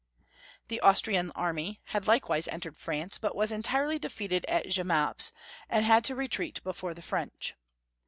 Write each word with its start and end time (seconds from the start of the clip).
The 0.69 0.79
Austrian 0.79 1.29
army 1.35 1.79
had 1.83 2.07
likewise 2.07 2.47
entered 2.47 2.75
France, 2.75 3.19
but 3.19 3.35
was 3.35 3.51
entirely 3.51 3.99
defeated 3.99 4.45
at 4.45 4.65
Jemappes, 4.65 5.31
and 5.69 5.85
had 5.85 6.03
to 6.05 6.15
retreat 6.15 6.59
before 6.63 6.95
the 6.95 7.03
French. 7.03 7.53